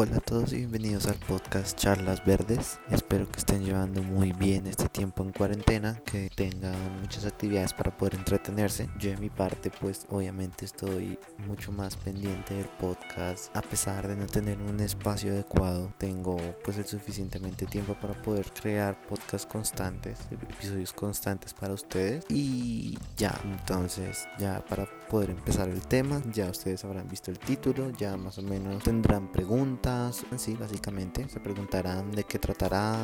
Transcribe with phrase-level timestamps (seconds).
[0.00, 2.78] Hola a todos y bienvenidos al podcast Charlas Verdes.
[2.88, 7.96] Espero que estén llevando muy bien este tiempo en cuarentena, que tengan muchas actividades para
[7.96, 8.88] poder entretenerse.
[9.00, 14.14] Yo de mi parte pues obviamente estoy mucho más pendiente del podcast a pesar de
[14.14, 15.92] no tener un espacio adecuado.
[15.98, 22.96] Tengo pues el suficientemente tiempo para poder crear podcasts constantes, episodios constantes para ustedes y
[23.16, 28.16] ya, entonces ya para poder empezar el tema, ya ustedes habrán visto el título, ya
[28.16, 29.87] más o menos tendrán preguntas
[30.36, 31.28] sí, básicamente.
[31.28, 32.96] Se preguntarán de qué tratará,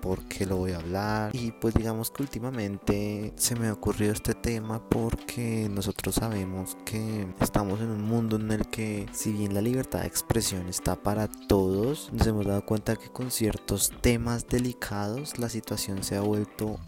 [0.00, 1.30] por qué lo voy a hablar.
[1.34, 7.26] Y pues digamos que últimamente se me ha ocurrido este tema porque nosotros sabemos que
[7.40, 11.28] estamos en un mundo en el que si bien la libertad de expresión está para
[11.28, 16.78] todos, nos hemos dado cuenta que con ciertos temas delicados la situación se ha vuelto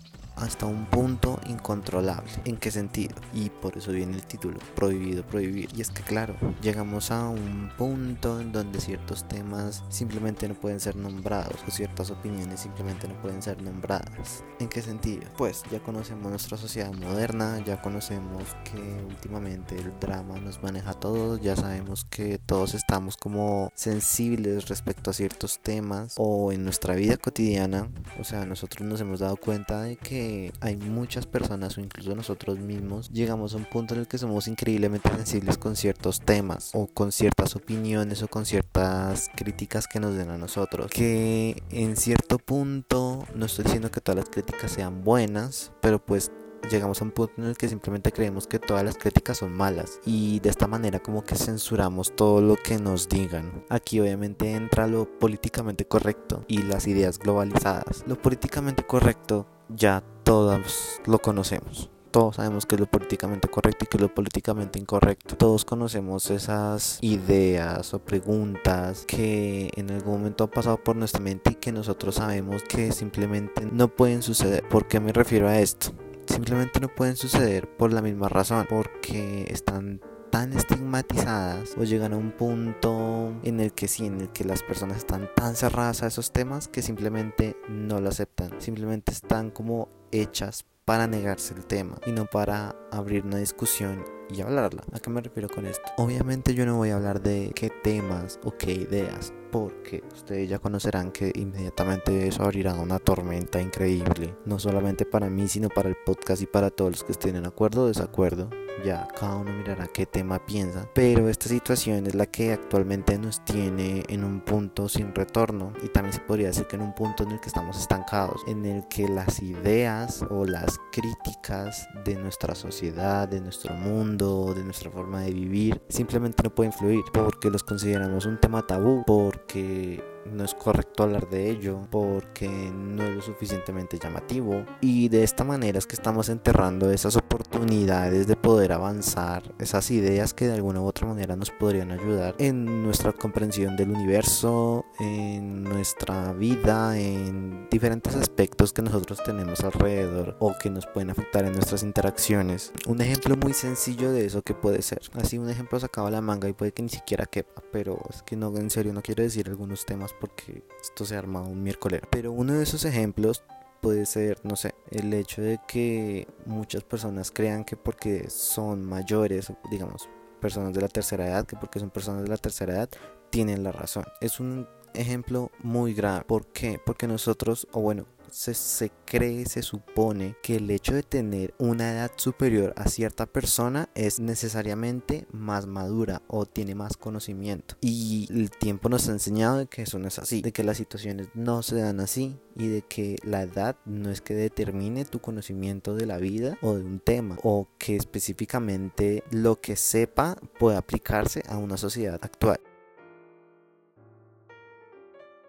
[0.41, 2.31] hasta un punto incontrolable.
[2.45, 3.15] ¿En qué sentido?
[3.33, 5.71] Y por eso viene el título, prohibido prohibir.
[5.77, 10.81] Y es que claro, llegamos a un punto en donde ciertos temas simplemente no pueden
[10.81, 14.45] ser nombrados o ciertas opiniones simplemente no pueden ser nombradas.
[14.59, 15.23] ¿En qué sentido?
[15.37, 20.95] Pues ya conocemos nuestra sociedad moderna, ya conocemos que últimamente el drama nos maneja a
[20.95, 26.95] todos, ya sabemos que todos estamos como sensibles respecto a ciertos temas o en nuestra
[26.95, 30.28] vida cotidiana, o sea, nosotros nos hemos dado cuenta de que
[30.61, 34.49] hay muchas personas o incluso nosotros mismos llegamos a un punto en el que somos
[34.49, 40.17] increíblemente sensibles con ciertos temas o con ciertas opiniones o con ciertas críticas que nos
[40.17, 40.91] den a nosotros.
[40.91, 46.31] Que en cierto punto, no estoy diciendo que todas las críticas sean buenas, pero pues
[46.71, 50.01] llegamos a un punto en el que simplemente creemos que todas las críticas son malas
[50.05, 53.65] y de esta manera como que censuramos todo lo que nos digan.
[53.69, 58.05] Aquí obviamente entra lo políticamente correcto y las ideas globalizadas.
[58.07, 61.91] Lo políticamente correcto ya todos lo conocemos.
[62.11, 65.37] Todos sabemos que es lo políticamente correcto y que es lo políticamente incorrecto.
[65.37, 71.51] Todos conocemos esas ideas o preguntas que en algún momento han pasado por nuestra mente
[71.53, 74.67] y que nosotros sabemos que simplemente no pueden suceder.
[74.69, 75.93] ¿Por qué me refiero a esto?
[76.27, 80.01] Simplemente no pueden suceder por la misma razón, porque están
[80.31, 84.63] tan estigmatizadas o llegan a un punto en el que sí, en el que las
[84.63, 89.89] personas están tan cerradas a esos temas que simplemente no lo aceptan, simplemente están como
[90.11, 94.83] hechas para negarse el tema y no para abrir una discusión y hablarla.
[94.93, 95.83] ¿A qué me refiero con esto?
[95.97, 100.59] Obviamente yo no voy a hablar de qué temas o qué ideas, porque ustedes ya
[100.59, 105.97] conocerán que inmediatamente eso abrirá una tormenta increíble, no solamente para mí, sino para el
[106.05, 108.51] podcast y para todos los que estén en acuerdo o desacuerdo
[108.85, 113.45] ya cada uno mirará qué tema piensa, pero esta situación es la que actualmente nos
[113.45, 117.25] tiene en un punto sin retorno y también se podría decir que en un punto
[117.25, 122.55] en el que estamos estancados, en el que las ideas o las críticas de nuestra
[122.55, 127.63] sociedad, de nuestro mundo, de nuestra forma de vivir, simplemente no pueden fluir porque los
[127.63, 133.23] consideramos un tema tabú, porque no es correcto hablar de ello porque no es lo
[133.23, 139.55] suficientemente llamativo y de esta manera es que estamos enterrando esas oportunidades de poder avanzar,
[139.59, 143.91] esas ideas que de alguna u otra manera nos podrían ayudar en nuestra comprensión del
[143.91, 151.11] universo, en nuestra vida, en diferentes aspectos que nosotros tenemos alrededor o que nos pueden
[151.11, 152.73] afectar en nuestras interacciones.
[152.87, 156.21] Un ejemplo muy sencillo de eso que puede ser, así un ejemplo sacado a la
[156.21, 159.23] manga y puede que ni siquiera quepa, pero es que no, en serio no quiero
[159.23, 162.01] decir algunos temas porque esto se arma un miércoles.
[162.11, 163.43] Pero uno de esos ejemplos
[163.81, 169.53] puede ser, no sé, el hecho de que muchas personas crean que porque son mayores,
[169.71, 170.09] digamos,
[170.41, 172.89] personas de la tercera edad, que porque son personas de la tercera edad,
[173.31, 174.05] tienen la razón.
[174.21, 176.25] Es un ejemplo muy grave.
[176.27, 176.81] ¿Por qué?
[176.85, 182.11] Porque nosotros, o bueno, se, cree, se supone que el hecho de tener una edad
[182.17, 187.77] superior a cierta persona es necesariamente más madura o tiene más conocimiento.
[187.81, 191.29] Y el tiempo nos ha enseñado que eso no es así, de que las situaciones
[191.35, 195.95] no se dan así y de que la edad no es que determine tu conocimiento
[195.95, 201.43] de la vida o de un tema o que específicamente lo que sepa puede aplicarse
[201.49, 202.61] a una sociedad actual.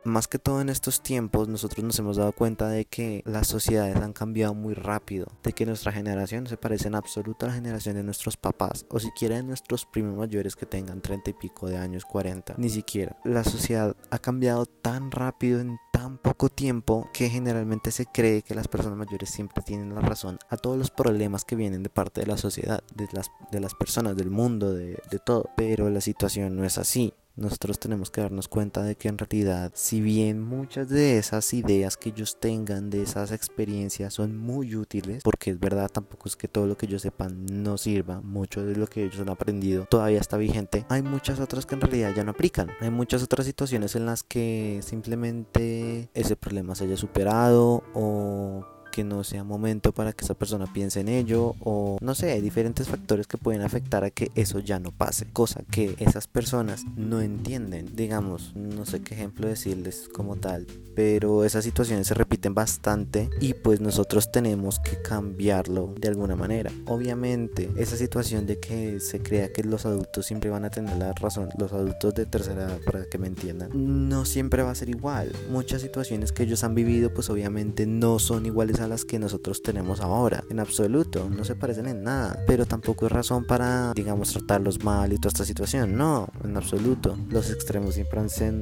[0.06, 3.98] Más que todo en estos tiempos nosotros nos hemos dado cuenta de que las sociedades
[3.98, 7.96] han cambiado muy rápido, de que nuestra generación se parece en absoluto a la generación
[7.96, 11.78] de nuestros papás o siquiera de nuestros primos mayores que tengan 30 y pico de
[11.78, 13.18] años, 40, ni siquiera.
[13.26, 18.56] La sociedad ha cambiado tan rápido en tan poco tiempo que generalmente se cree que
[18.56, 22.22] las personas mayores siempre tienen la razón a todos los problemas que vienen de parte
[22.22, 25.50] de la sociedad, de las, de las personas, del mundo, de, de todo.
[25.58, 29.72] Pero la situación no es así nosotros tenemos que darnos cuenta de que en realidad,
[29.74, 35.24] si bien muchas de esas ideas que ellos tengan, de esas experiencias son muy útiles,
[35.24, 38.76] porque es verdad, tampoco es que todo lo que ellos sepan no sirva, mucho de
[38.76, 42.24] lo que ellos han aprendido todavía está vigente, hay muchas otras que en realidad ya
[42.24, 47.84] no aplican, hay muchas otras situaciones en las que simplemente ese problema se haya superado
[47.94, 52.32] o que no sea momento para que esa persona piense en ello o no sé,
[52.32, 56.28] hay diferentes factores que pueden afectar a que eso ya no pase, cosa que esas
[56.28, 57.96] personas no entienden.
[57.96, 63.54] Digamos, no sé qué ejemplo decirles como tal, pero esas situaciones se repiten bastante y
[63.54, 66.72] pues nosotros tenemos que cambiarlo de alguna manera.
[66.86, 71.14] Obviamente, esa situación de que se crea que los adultos siempre van a tener la
[71.14, 74.90] razón, los adultos de tercera edad, para que me entiendan, no siempre va a ser
[74.90, 75.32] igual.
[75.50, 79.62] Muchas situaciones que ellos han vivido pues obviamente no son iguales a las que nosotros
[79.62, 80.44] tenemos ahora.
[80.50, 82.44] En absoluto, no se parecen en nada.
[82.48, 85.96] Pero tampoco es razón para, digamos, tratarlos mal y toda esta situación.
[85.96, 87.18] No, en absoluto.
[87.30, 88.20] Los extremos siempre,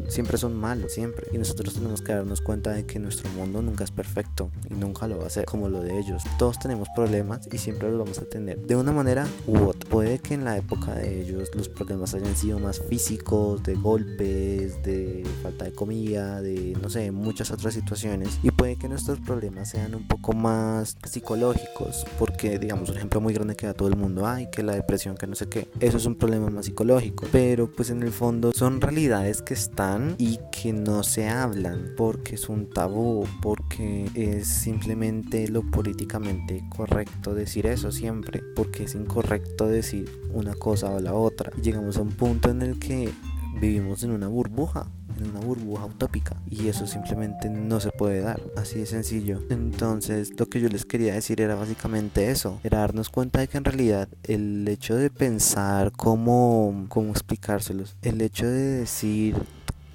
[0.10, 1.28] siempre son malos, siempre.
[1.32, 5.08] Y nosotros tenemos que darnos cuenta de que nuestro mundo nunca es perfecto y nunca
[5.08, 6.24] lo va a ser como lo de ellos.
[6.38, 9.90] Todos tenemos problemas y siempre los vamos a tener de una manera u otra.
[9.90, 14.82] Puede que en la época de ellos los problemas hayan sido más físicos, de golpes,
[14.84, 18.40] de falta de comida, de no sé, muchas otras situaciones.
[18.44, 23.34] Y puede que nuestros problemas sean un poco más psicológicos, porque digamos un ejemplo muy
[23.34, 25.98] grande que da todo el mundo, ay, que la depresión, que no sé qué, eso
[25.98, 30.40] es un problema más psicológico, pero pues en el fondo son realidades que están y
[30.52, 37.68] que no se hablan porque es un tabú, porque es simplemente lo políticamente correcto decir
[37.68, 41.52] eso siempre, porque es incorrecto decir una cosa o la otra.
[41.62, 43.14] llegamos a un punto en el que
[43.60, 44.88] vivimos en una burbuja
[45.18, 49.42] en una burbuja utópica y eso simplemente no se puede dar, así de sencillo.
[49.50, 53.58] Entonces lo que yo les quería decir era básicamente eso, era darnos cuenta de que
[53.58, 59.36] en realidad el hecho de pensar cómo, cómo explicárselos, el hecho de decir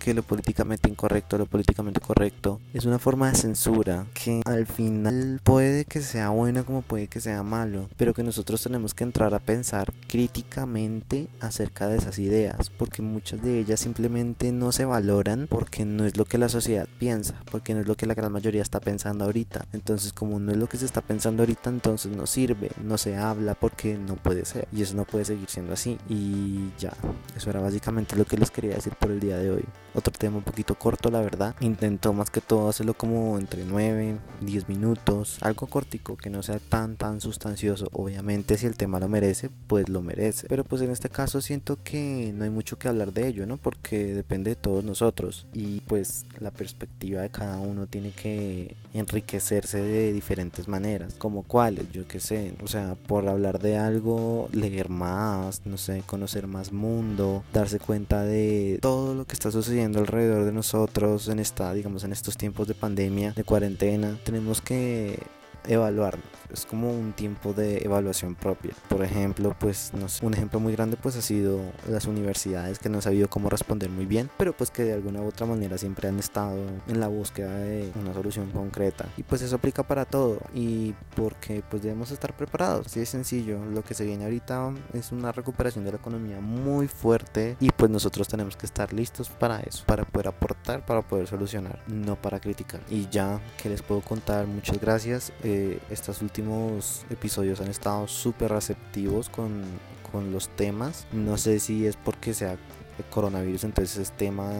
[0.03, 5.41] que lo políticamente incorrecto, lo políticamente correcto, es una forma de censura que al final
[5.45, 9.33] puede que sea bueno como puede que sea malo, pero que nosotros tenemos que entrar
[9.33, 15.47] a pensar críticamente acerca de esas ideas, porque muchas de ellas simplemente no se valoran
[15.49, 18.33] porque no es lo que la sociedad piensa, porque no es lo que la gran
[18.33, 19.67] mayoría está pensando ahorita.
[19.73, 23.17] Entonces, como no es lo que se está pensando ahorita, entonces no sirve, no se
[23.17, 25.97] habla porque no puede ser, y eso no puede seguir siendo así.
[26.09, 26.93] Y ya,
[27.37, 30.39] eso era básicamente lo que les quería decir por el día de hoy otro tema
[30.39, 31.55] un poquito corto, la verdad.
[31.61, 36.59] Intento más que todo hacerlo como entre 9, 10 minutos, algo cortico, que no sea
[36.59, 37.89] tan, tan sustancioso.
[37.93, 40.47] Obviamente, si el tema lo merece, pues lo merece.
[40.49, 43.57] Pero pues en este caso siento que no hay mucho que hablar de ello, ¿no?
[43.57, 45.47] Porque depende de todos nosotros.
[45.53, 51.15] Y pues la perspectiva de cada uno tiene que enriquecerse de diferentes maneras.
[51.19, 52.55] Como cuáles, yo qué sé.
[52.63, 58.23] O sea, por hablar de algo, leer más, no sé, conocer más mundo, darse cuenta
[58.23, 62.69] de todo lo que está sucediendo alrededor de nosotros en esta, digamos, en estos tiempos
[62.69, 65.19] de pandemia, de cuarentena, tenemos que
[65.67, 68.73] evaluarnos es como un tiempo de evaluación propia.
[68.89, 72.89] Por ejemplo, pues no sé, un ejemplo muy grande pues ha sido las universidades que
[72.89, 75.79] no han sabido cómo responder muy bien, pero pues que de alguna u otra manera
[75.79, 76.59] siempre han estado
[76.89, 79.07] en la búsqueda de una solución concreta.
[79.17, 82.87] Y pues eso aplica para todo y porque pues debemos estar preparados.
[82.87, 86.89] Así de sencillo, lo que se viene ahorita es una recuperación de la economía muy
[86.89, 91.27] fuerte y pues nosotros tenemos que estar listos para eso, para poder aportar, para poder
[91.27, 92.81] solucionar, no para criticar.
[92.89, 95.33] Y ya que les puedo contar, muchas gracias.
[95.43, 99.63] Eh, estas últimas episodios han estado súper receptivos con,
[100.11, 101.07] con los temas.
[101.13, 102.59] No sé si es porque sea
[102.99, 104.53] el coronavirus, entonces es tema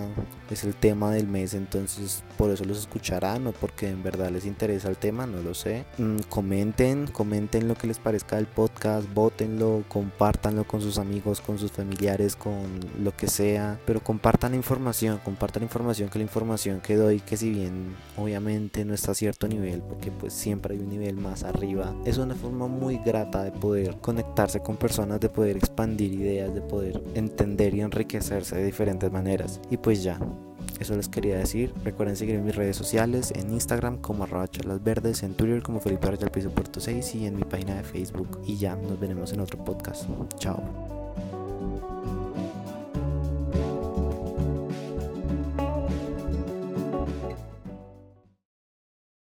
[0.51, 4.45] es el tema del mes, entonces por eso los escucharán o porque en verdad les
[4.45, 5.85] interesa el tema, no lo sé.
[5.99, 11.59] Mm, comenten, comenten lo que les parezca del podcast, votenlo, compártanlo con sus amigos, con
[11.59, 16.97] sus familiares, con lo que sea, pero compartan información, compartan información que la información que
[16.97, 20.91] doy, que si bien obviamente no está a cierto nivel, porque pues siempre hay un
[20.91, 25.57] nivel más arriba, es una forma muy grata de poder conectarse con personas, de poder
[25.57, 27.81] expandir ideas, de poder entender y
[28.23, 29.61] enriquecerse de diferentes maneras.
[29.71, 30.19] Y pues ya,
[30.81, 31.75] eso les quería decir.
[31.85, 34.47] Recuerden seguir en mis redes sociales, en Instagram como arroba
[34.81, 38.41] verdes, en Twitter como Felipe Archal Piso Puerto 6 y en mi página de Facebook.
[38.47, 40.09] Y ya, nos veremos en otro podcast.
[40.39, 40.92] Chao.